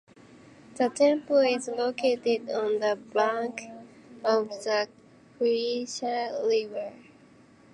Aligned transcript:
The 0.77 0.89
temple 0.89 1.37
is 1.41 1.67
located 1.67 2.49
on 2.49 2.79
the 2.79 2.97
bank 3.13 3.61
of 4.23 4.49
the 4.49 4.87
Krishna 5.37 6.41
River. 6.43 6.93